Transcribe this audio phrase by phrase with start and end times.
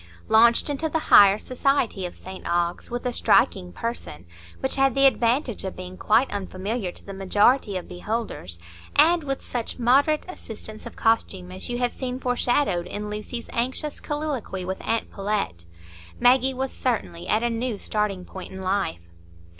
[0.29, 4.25] Launched into the higher society of St Ogg's, with a striking person,
[4.59, 8.57] which had the advantage of being quite unfamiliar to the majority of beholders,
[8.95, 13.99] and with such moderate assistance of costume as you have seen foreshadowed in Lucy's anxious
[13.99, 15.65] colloquy with aunt Pullet,
[16.19, 19.01] Maggie was certainly at a new starting point in life.